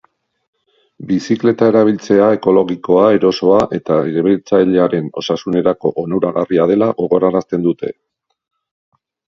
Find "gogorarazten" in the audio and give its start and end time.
7.05-7.71